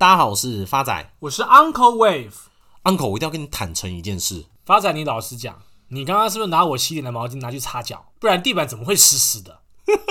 [0.00, 2.32] 大家好，我是发仔，我是 Uncle Wave。
[2.84, 4.46] Uncle，我一定要跟你坦诚一件事。
[4.64, 8.06] 发仔，你老实讲，你刚刚是不是拿我洗脸的毛巾拿去擦脚？
[8.18, 9.60] 不然地板怎么会湿湿的？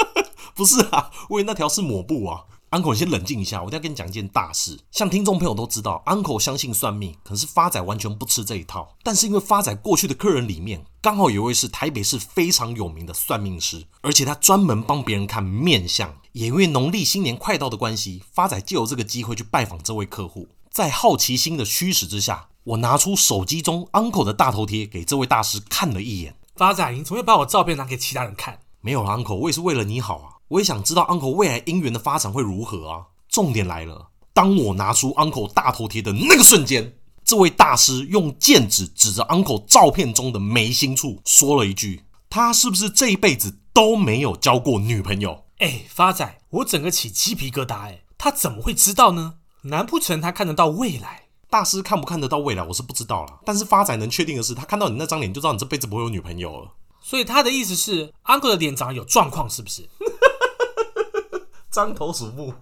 [0.54, 2.44] 不是啊，我以为那条是抹布啊。
[2.72, 4.78] Uncle，你先冷静一下，我一定要跟你讲一件大事。
[4.92, 8.96] 像听众朋友都知道，Uncle 相信算命，可是发仔完全不吃这一套。
[9.02, 16.16] 但是因为发仔过去的客人里面，刚好有一位是台北市非常有名的算命师，而且他专门帮别人看面相。
[16.34, 20.48] 也因为农历新年快到的关系，发仔就有这个机会去拜访这位客户。
[20.70, 26.36] 在好奇心的驱使之下，我拿出手机中 Uncle 的大头贴给这位大师看了一眼。
[26.56, 28.60] 发仔，你怎么会把我照片拿给其他人看？
[28.82, 30.38] 没有了，Uncle，我也是为了你好啊。
[30.50, 33.06] 我也想知道 Uncle 未来姻缘的发展会如何啊。
[33.30, 47.82] 重点来了，当我拿出 Uncle 大头贴的那个瞬间，这位大师用剑指指着 Uncle 照片中的眉心处，说了一句：“他是不是这一辈子都没有交过女朋友？”哎，发仔，我整个起鸡皮疙瘩。
[47.82, 49.36] 哎，他怎么会知道呢？
[49.64, 51.26] 难不成他看得到未来？
[51.52, 53.40] 大师看不看得到未来，我是不知道啦。
[53.46, 56.72] 但是发仔能确定的是，他看到你那张脸，就知道你这辈子不会有女朋友了。
[57.02, 59.90] 所以他的意思是，Uncle 的脸长得有状况，是不是？
[61.72, 62.54] 獐头鼠目。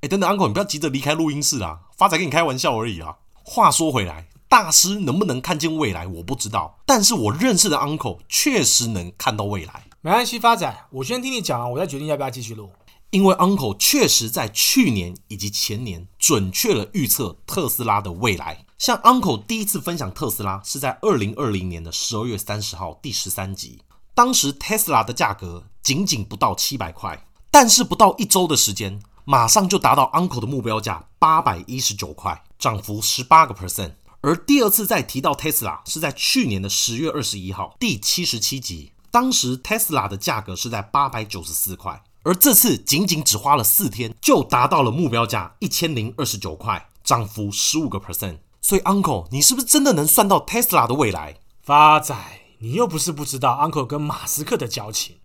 [0.00, 1.80] 哎，等等，Uncle，你不要急着离开录音室啊！
[1.96, 3.16] 发仔跟你开玩笑而已啊。
[3.42, 6.78] 话说回来，大师能不能看见未来，我不知道。
[6.84, 9.84] 但是我认识的 Uncle 确实能看到未来。
[10.00, 12.70] 没关系，发仔，我先听你讲啊，我再决定要不要继续录。
[13.10, 18.64] 因为 Uncle 确实在去年以及前年准确了预测特斯拉的未来。
[18.78, 23.80] 像 Uncle 第一次分享特斯拉是在二零二零年的十二月三十号第十三集，
[24.14, 27.25] 当时 Tesla 的价格仅仅不到七百块，
[27.58, 33.92] 但是不到一周的时间，马上就达到 Uncle 的目标价八百一十九块，涨幅十八个 percent。
[34.20, 38.92] 而第二次再提到 Tesla 是在去年的十月二十一号第七十七集。
[39.10, 48.36] 当时 Tesla 的价格是在八百九十四块，而这次仅仅只花了四天就达到了目标价一千零二十九块，涨幅十五个 percent。
[48.60, 51.38] 所以 Uncle，你是不是真的能算到 Tesla 的未来？
[51.62, 52.14] 发仔，
[52.58, 55.15] 你又不是不知道 Uncle 跟马斯克的交情。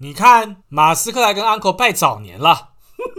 [0.00, 2.70] 你看，马斯克来跟 Uncle 拜早年了，哈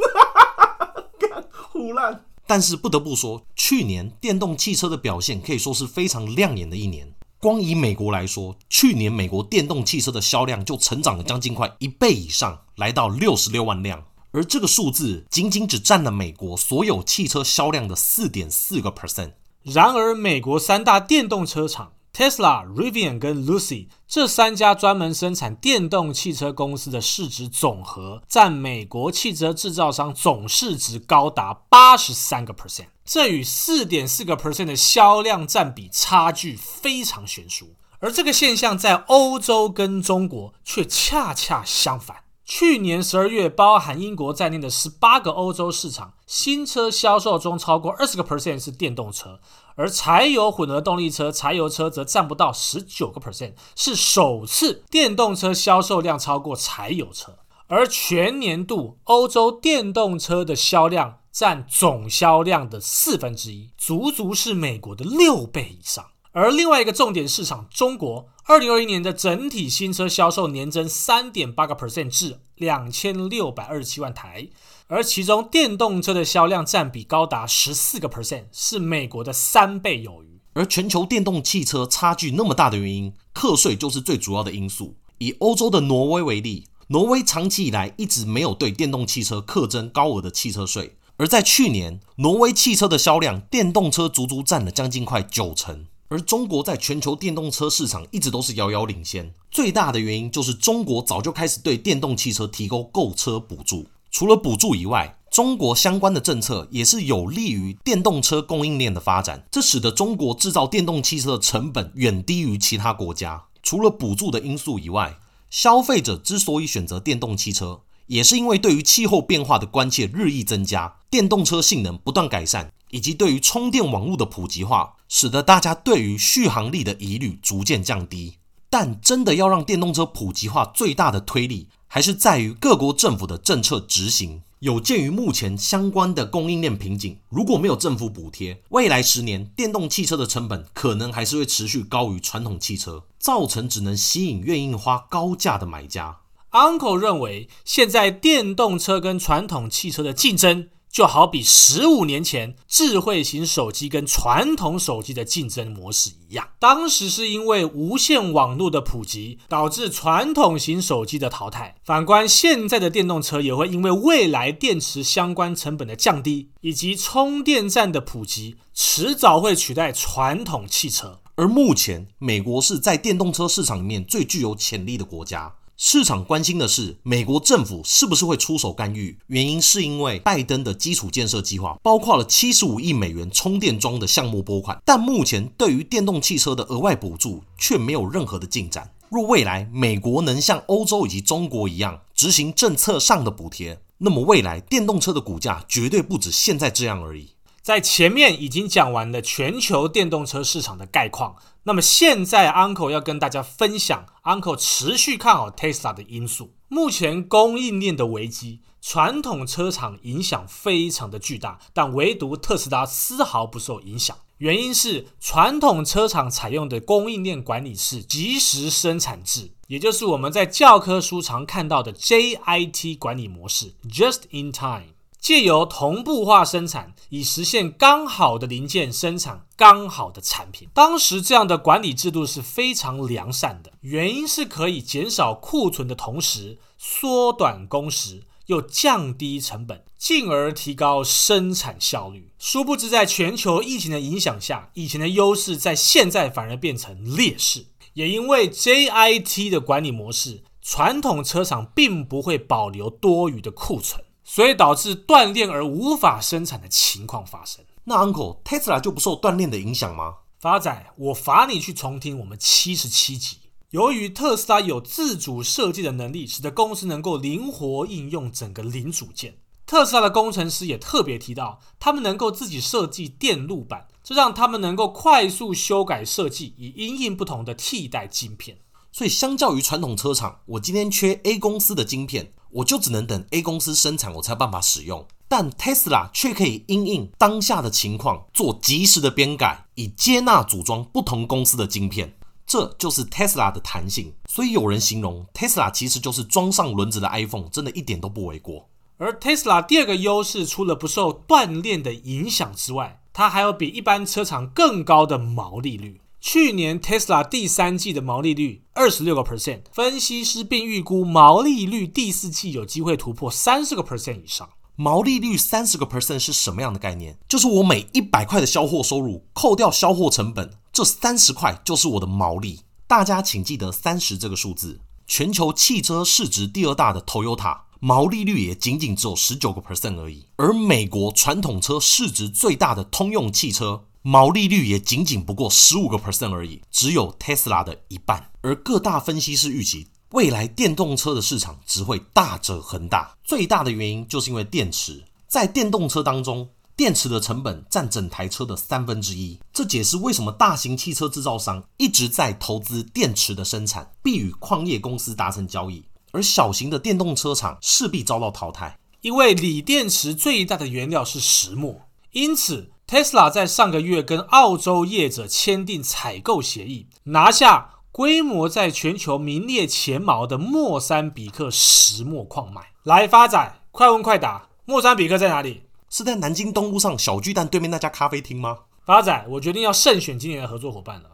[0.05, 1.43] 哈哈哈哈！
[1.73, 2.23] 唬烂。
[2.47, 7.13] 但是不得不说，去年电动汽车的表现可以说是非常亮眼的一年。
[7.37, 19.33] 光以美国来说，去年美国电动汽车的销量就成长了将近快一倍以上，来到六十六万辆，而这个数字仅仅只占了美国所有汽车销量的四点四个 percent。
[19.63, 32.87] 然而，美国三大电动车厂 Tesla、Rivian 跟 Lucy 这三家专门生产电动汽车公司的市值总和，占美国汽车制造商总市值高达八十三个 percent。
[33.05, 42.17] 这与四点四个 percent 的销量占比差距非常悬殊，而这个现象在欧洲跟中国却恰恰相反。
[42.43, 49.39] 去年十二月，包含英国在内的十八个欧洲市场新车销售中，超过二十个 percent 是电动车，
[49.75, 57.37] 而柴油混合动力车、柴油车则占不到十九个 percent，是首次电动车销售量超过柴油车。
[57.67, 66.05] 而全年度欧洲电动车的销量，占总销量的四分之一，足足是美国的六倍以上。
[66.31, 74.47] 而另外一个重点市场中国，二零二一年的整体新车销售年增三点八个 percent 至两千六百二十七万台，
[74.91, 80.41] 而其中电动车的销量占比高达十四个 percent，是美国的三倍有余。
[80.53, 84.95] 而全球电动汽车差距那么大的原因，课税就是最主要的因素。
[85.19, 90.95] 以欧洲的挪威为例，挪威长期以来一直没有对电动汽车课征高额的汽车税。
[91.17, 95.85] 而在去年，挪威汽车的销量，电动车足足占了将近快九成。
[96.07, 103.85] 而中国在全球电动车市场一直都是遥遥领先，最大的原因就是中国早就开始对电动汽车提供购车补助。
[104.11, 113.43] 除了补助以外，中国相关的政策也是有利于电动车供应链的发展，这使得中国制造电动汽车的成本远低于其他国家。
[113.61, 115.17] 除了补助的因素以外，
[115.49, 128.35] 消费者之所以选择电动汽车，也是因为对于气候变化的关切日益增加，电动车性能不断改善，以及对于充电网络的普及化，使得大家对于续航力的疑虑逐渐降低。
[128.69, 134.41] 但真的要让电动车普及化，最大的推力还是在于各国政府的政策执行。
[134.59, 146.17] 有鉴于目前相关的供应链瓶颈，如果没有政府补贴，未来十年电动汽车的成本可能还是会持续高于传统汽车，造成只能吸引愿意花高价的买家。
[146.51, 156.49] Uncle 认为，现在电动车跟传统汽车的竞争就好比十五年前智慧型手机跟传统手机的竞争模式一样。
[156.59, 161.75] 当时是因为无线网络的普及，导致传统型手机的淘汰。
[161.83, 171.19] 反观现在的电动车，也会因为未来电池相关成本的降低，以及充电站的普及，迟早会取代传统汽车。
[171.35, 175.53] 而目前，美国是在电动车市场里面最具有潜力的国家。
[175.81, 179.17] 市场关心的是，美国政府是不是会出手干预？
[179.27, 188.91] 原因是因为拜登的基础建设计划包括了七十五亿美元充电桩的项目拨款，但目前对于电动汽车的额外补助却没有任何的进展。
[189.07, 197.29] 若未来美国能像欧洲以及中国一样执行政策上的补贴，那么未来电动车的股价绝对不止现在这样而已。
[197.61, 201.35] 在前面已经讲完了全球电动车市场的概况，
[201.69, 206.55] 那么现在 Uncle 要跟大家分享 Uncle 持续看好 Tesla 的因素。
[206.67, 214.17] 目前供应链的危机，传统车厂影响非常的巨大，但唯独特斯拉丝毫不受影响。
[214.39, 224.95] 原因是传统车厂采用的供应链管理是即时生产制，也就是我们在教科书常看到的 JIT 管理模式 （Just in Time）。
[225.19, 230.69] 借由同步化生产，以实现刚好的零件生产刚好的产品。
[230.73, 242.31] 当时这样的管理制度是非常良善的，原因是可以减少库存的同时，缩短工时，又降低成本，进而提高生产效率。
[242.39, 247.65] 殊不知，在全球疫情的影响下，以前的优势在现在反而变成劣势。
[247.93, 254.01] 也因为 JIT 的管理模式，传统车厂并不会保留多余的库存。
[254.31, 257.65] 所以导致断链而无法生产的情况发生。
[257.85, 260.17] 那 Uncle Tesla 就不受断链的影响吗？
[260.39, 263.37] 发仔，我罚你去重听我们七十七集。
[263.71, 269.39] 由于特斯拉有自主设计的能力，使得公司能够灵活应用整个零组件。
[269.65, 278.59] 特斯拉的工程师也特别提到，他们能够自己设计电路板，这让他们能够快速修改设计，以因应不同的替代晶片。
[278.91, 282.33] 所以，相较于传统车厂，我今天缺 A 公司的晶片。
[282.51, 285.05] 我就只能等 A 公司生产，我才有办法使用。
[285.27, 292.15] 但 Tesla 却可以因应当下的情况做及时的编改，以接纳组装不同公司的晶片。
[292.47, 294.13] 这就是 Tesla 的弹性。
[294.27, 298.67] 所以有人形容 Tesla 其实就是装上轮子的 iPhone，真的一点都不为过。
[298.97, 306.01] 而 Tesla 第二个优势，除了不受断链的影响之外，它还有比一般车厂更高的毛利率。
[306.21, 314.49] 去年 Tesla 第三季的毛利率二十六个 percent，分析师并预估毛利率第四季有机会突破三十个 percent 以上。
[314.75, 317.17] 毛利率三十个 percent 是什么样的概念？
[317.27, 322.61] 就是我每一百块的销货收入，扣掉销货成本，这三十块就是我的毛利。
[322.85, 324.81] 大家请记得三十这个数字。
[325.07, 330.27] 全球汽车市值第二大的 Toyota，毛利率也仅仅只有十九个 percent 而已。
[330.35, 333.85] 而美国传统车市值最大的通用汽车。
[334.01, 338.31] 毛利率也仅仅不过十五个 percent 而已，只有 Tesla 的一半。
[338.41, 343.17] 而各大分析师预期，未来电动车的市场只会大者恒大。
[343.25, 349.37] 最大的原因就是因为电池，在电动车当中，电池的成本占整台车的三分之一。
[349.51, 361.81] 这解释为什么大型汽车制造商一直在投资电池的生产，必与矿业公司达成交易，而小型的电动车厂势必遭到淘汰，因为锂电池最大的原料是石墨，
[362.13, 362.71] 因此。
[362.89, 372.71] Tesla 在上个月跟澳洲业者签订采购协议，拿下规模在全球名列前茅的莫桑比克石墨矿脉。
[372.81, 375.65] 来，发展，快问快答，莫桑比克在哪里？
[375.91, 378.57] 是在南京东路上小巨蛋对面那家咖啡厅吗？
[378.83, 381.11] 发仔，我决定要慎选今年的合作伙伴了。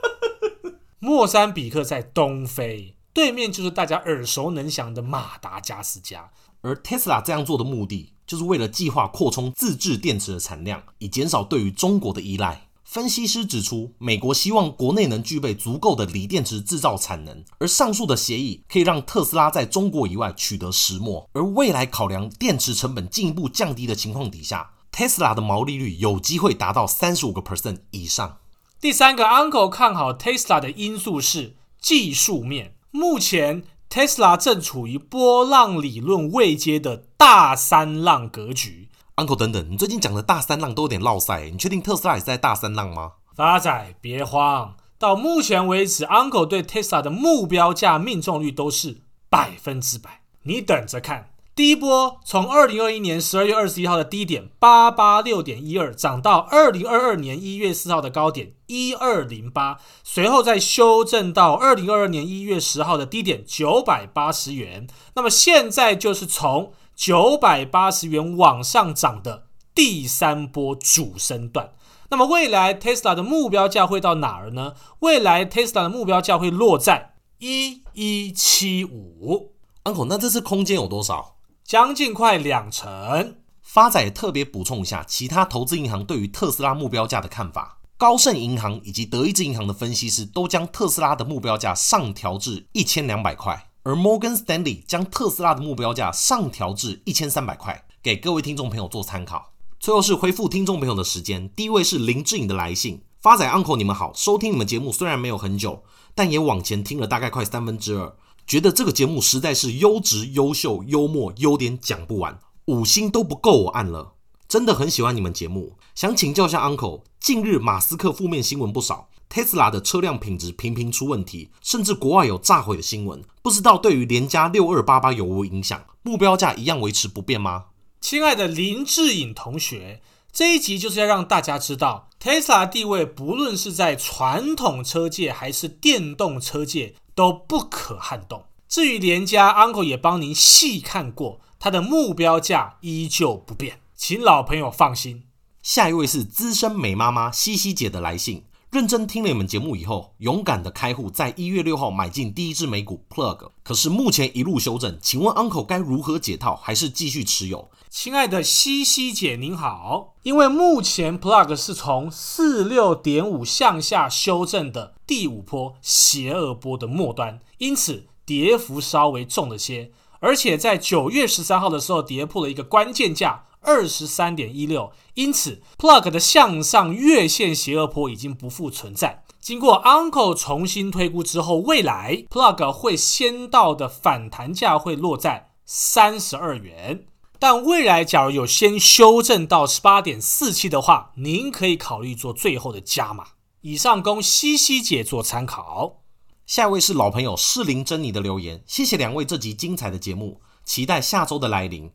[0.98, 6.30] 莫桑比克在东非，对面就是大家耳熟能详的马达加斯加。
[6.66, 12.66] 而 Tesla 这样做的目的，就是为了计划扩充自制电池的产量，以减少对于中国的依赖。
[12.82, 21.30] 分析师指出，美国希望国内能具备足够的锂电池制造产能，而上述的协议可以让特斯拉在中国以外取得石墨。
[21.34, 28.38] 而未来考量电池成本进一步降低的情况底下，Tesla 的毛利率有机会达到三十五个 percent 以上。
[28.80, 33.62] 第三个 Uncle 看好 Tesla 的因素是技术面，目前。
[33.88, 38.88] Tesla 正处于波浪理论未接的大三浪格局。
[39.16, 43.12] Uncle，等等，你最近讲的大三浪都有点绕塞，你确定特斯拉也是在大三浪吗？
[43.34, 51.30] 发仔，别慌，到目前为止，Uncle 对 Tesla 的目标价命中率都是百分之百，你等着看。
[51.56, 64.86] 第一波从二零二一年十二月二十一号的低点八八六点一二涨到二零二二年一月四号的高点一二零八，随后再修正到二零二二年一月十号的低点九百八十元。
[65.14, 71.72] 那么现在就是从九百八十元往上涨的第三波主升段。
[72.10, 74.74] 那么未来 Tesla 的目标价会到哪儿呢？
[74.98, 79.54] 未来 Tesla 的目标价会落在一一七五。
[79.84, 81.35] Uncle，那这次空间有多少？
[81.66, 83.38] 将近快两成。
[83.60, 87.80] 发仔特别补充一下，其他投资银行对于特斯拉目标价的看法。
[87.96, 99.54] 高盛银行以及德意志银行的分析师都将特斯拉的目标价上调至一千两百块，而 Morgan Stanley 将特斯拉的目标价上调至一千三百块，给各位听众朋友做参考。
[99.80, 105.82] 最后是回复听众朋友的时间，第一位是林志颖的来信，发仔 Uncle 你们好，收听你们节目虽然没有很久，
[106.14, 108.14] 但也往前听了大概快三分之二，
[108.46, 114.14] 觉得这个节目实在是优质、优秀、幽默，优点讲不完，五星都不够我按了，
[114.46, 125.84] 真的很喜欢你们节目，想请教一下 Uncle，近日马斯克负面新闻不少，Tesla 的车辆品质频频出问题，甚至国外有炸毁的新闻，不知道对于联嘉六二八八有无影响？
[126.02, 127.64] 目标价一样维持不变吗？
[128.00, 130.00] 亲爱的林志颖同学，
[130.32, 138.44] 这一集就是要让大家知道，Tesla 地位不论是在传统车界还是电动车界都不可撼动。
[138.68, 145.24] 至于连家，Uncle 也帮您细看过，它的目标价依旧不变，请老朋友放心。
[145.62, 148.44] 下一位是资深美妈妈西西姐的来信。
[148.72, 157.70] 认真听了你们节目以后，勇敢的开户，在一月六号买进第一支美股 Plug，可是目前一路修正，请问 Uncle 该如何解套，还是继续持有？
[157.88, 173.44] 亲爱的西西姐您好，因为目前 Plug 是从四六点五向下修正的第五波邪恶波的末端，因此跌幅稍微重了些，而且在九月十三号的时候跌破了一个关键价。
[173.66, 179.24] 二十三点一六，因此 Plug 的向上月线邪恶坡已经不复存在。
[179.40, 187.06] 经过 Uncle 重新推估之后，未来 Plug 会先到的反弹价会落在三十二元。
[187.38, 193.26] 但未来假如有先修正到十八点四七的话，您可以考虑做最后的加码。
[193.62, 196.02] 以上供西西姐做参考。
[196.46, 201.90] 下一位是老朋友适龄珍妮的留言，谢谢两位这集精彩的节目，期待下周的来临。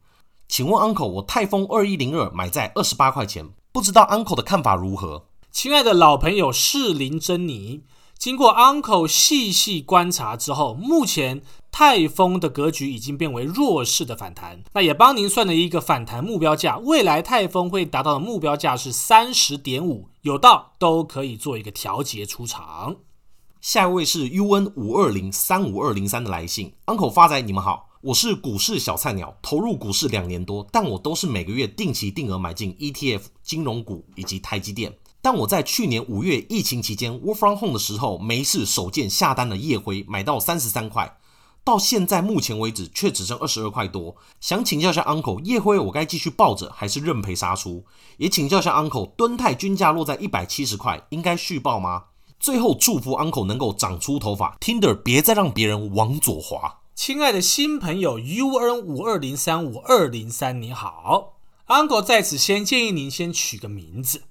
[0.51, 5.24] 请问 Uncle，我泰丰二一零二买在二十八块钱，不知道 Uncle 的看法如何？
[5.50, 7.84] 亲爱的老朋友适龄珍妮，
[8.17, 11.41] 经过 Uncle 细细观察之后，目前
[11.72, 14.62] 泰丰的格局已经变为弱势的反弹。
[14.74, 22.98] 那也帮您算了一个反弹目标价，未来泰丰会达到的目标价是三十点五，有到都可以做一个调节出场。
[23.62, 27.88] 下一位是 UN 五二零三五二零三的来信，Uncle 发仔，你们好。
[28.03, 34.98] 我是股市小菜鸟，投入股市两年多，但我都是每个月定期定额买进 ETF、金融股以及台积电。
[35.22, 41.15] 但我在去年五月疫情期间 Work from Home 的时候，没事手贱下单了夜辉，买到三十三块，
[41.63, 44.15] 到现在目前为止却只剩二十二块多。
[44.39, 47.86] 想请教一下 Uncle，夜辉我该继续抱着还是认赔杀出？
[48.17, 52.05] 也请教一下 Uncle，敦泰均价落在一百七十块，应该续报吗？
[52.39, 56.79] 最后祝福 Uncle 能够长出头发，Tinder 别再让别人往左滑。
[57.03, 64.25] 亲爱的新朋友 UN 五二零三五二零三，你好，Uncle 在此先建议您先取个名字。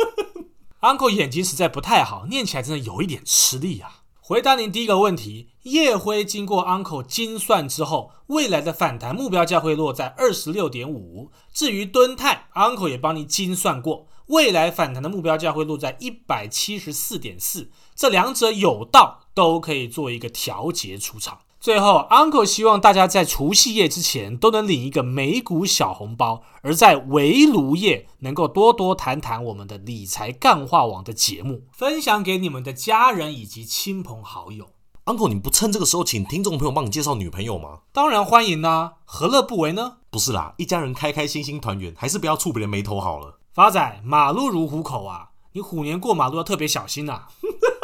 [0.80, 4.04] Uncle 眼睛实在不太好，念起来真的有一点吃力啊。
[4.18, 11.30] 回答您第一个问题，夜辉经过 Uncle 精算之后，未来的反弹目标价会落在二十六点五。
[11.52, 17.70] 至于敦泰，Uncle 也帮你精算过，未来反弹的目标价会落在一百七十四点四。
[17.94, 21.40] 这两者有道都可以做一个调节出场。
[21.64, 34.66] 最后，Uncle 希望大家在除夕夜之前都能领一个美股小红包，而在围炉夜能够多多谈谈我们的理财干话王的节目，分享给你们的家人以及亲朋好友。
[35.06, 37.78] Uncle，你不趁这个时候请听众朋友帮你介绍女朋友吗？
[37.94, 39.96] 当然欢迎啦、啊，何乐不为呢？
[40.10, 43.38] 不是啦，一家人开开心心团圆，还是不要触别人眉头好了。
[43.54, 47.28] 发仔，马路如虎口啊，你虎年过马路要特别小心呐、啊。